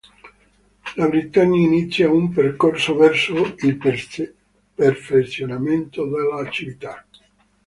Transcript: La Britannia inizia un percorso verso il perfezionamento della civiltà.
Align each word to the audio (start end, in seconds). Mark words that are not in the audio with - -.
La 0.95 1.07
Britannia 1.07 1.59
inizia 1.61 2.09
un 2.09 2.33
percorso 2.33 2.95
verso 2.95 3.53
il 3.59 3.77
perfezionamento 4.75 6.07
della 6.09 6.49
civiltà. 6.49 7.05